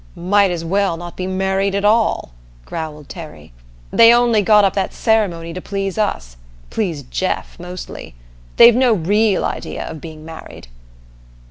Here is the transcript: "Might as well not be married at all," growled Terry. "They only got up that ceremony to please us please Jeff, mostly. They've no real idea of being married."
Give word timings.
"Might 0.15 0.49
as 0.49 0.65
well 0.65 0.97
not 0.97 1.15
be 1.15 1.27
married 1.27 1.75
at 1.75 1.85
all," 1.85 2.31
growled 2.65 3.07
Terry. 3.07 3.51
"They 3.91 4.11
only 4.11 4.41
got 4.41 4.63
up 4.65 4.73
that 4.73 4.95
ceremony 4.95 5.53
to 5.53 5.61
please 5.61 5.95
us 5.95 6.37
please 6.71 7.03
Jeff, 7.03 7.59
mostly. 7.59 8.15
They've 8.57 8.75
no 8.75 8.93
real 8.93 9.45
idea 9.45 9.87
of 9.87 10.01
being 10.01 10.25
married." 10.25 10.69